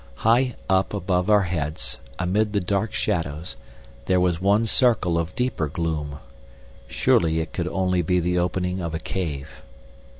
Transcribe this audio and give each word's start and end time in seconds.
High 0.25 0.55
up 0.67 0.95
above 0.95 1.29
our 1.29 1.43
heads, 1.43 1.99
amid 2.17 2.53
the 2.53 2.59
dark 2.59 2.91
shadows, 2.91 3.55
there 4.07 4.19
was 4.19 4.41
one 4.41 4.65
circle 4.65 5.15
of 5.19 5.35
deeper 5.35 5.67
gloom. 5.67 6.17
Surely 6.87 7.39
it 7.39 7.53
could 7.53 7.67
only 7.67 8.01
be 8.01 8.19
the 8.19 8.39
opening 8.39 8.81
of 8.81 8.95
a 8.95 8.99
cave. 8.99 9.61